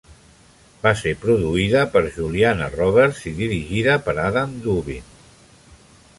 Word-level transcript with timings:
Va 0.85 0.93
ser 1.01 1.11
produïda 1.25 1.83
per 1.97 2.03
Juliana 2.15 2.71
Roberts 2.77 3.23
i 3.33 3.35
dirigida 3.43 4.01
per 4.09 4.19
Adam 4.27 4.59
Dubin. 4.67 5.11